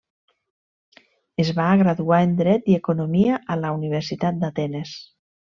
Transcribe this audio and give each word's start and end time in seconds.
Es 1.43 1.51
va 1.59 1.67
graduar 1.81 2.21
en 2.29 2.33
dret 2.39 2.73
i 2.73 2.79
economia 2.79 3.37
a 3.57 3.59
la 3.61 3.75
Universitat 3.77 4.43
d'Atenes. 4.47 4.97